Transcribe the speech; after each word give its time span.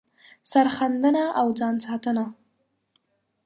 سر 0.51 0.67
ښندنه 0.75 1.23
او 1.39 1.47
ځان 1.59 1.75
ساتنه 1.85 2.25